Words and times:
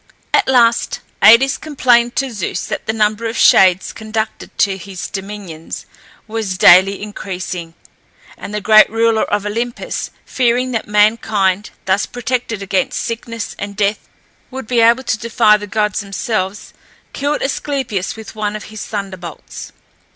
At 0.33 0.47
last 0.47 0.99
Aïdes 1.21 1.61
complained 1.61 2.15
to 2.15 2.31
Zeus 2.31 2.65
that 2.65 2.87
the 2.87 2.91
number 2.91 3.27
of 3.27 3.37
shades 3.37 3.93
conducted 3.93 4.49
to 4.57 4.75
his 4.75 5.07
dominions 5.07 5.85
was 6.25 6.57
daily 6.57 6.97
decreasing, 7.05 7.75
and 8.35 8.51
the 8.51 8.61
great 8.61 8.89
ruler 8.89 9.25
of 9.25 9.45
Olympus, 9.45 10.09
fearing 10.25 10.71
that 10.71 10.87
mankind, 10.87 11.69
thus 11.85 12.07
protected 12.07 12.63
against 12.63 12.99
sickness 12.99 13.55
and 13.59 13.75
death, 13.75 14.09
would 14.49 14.65
be 14.65 14.81
able 14.81 15.03
to 15.03 15.19
defy 15.19 15.55
the 15.55 15.67
gods 15.67 15.99
themselves, 15.99 16.73
killed 17.13 17.43
Asclepius 17.43 18.15
with 18.15 18.33
one 18.33 18.55
of 18.55 18.63
his 18.73 18.83
thunderbolts. 18.83 19.71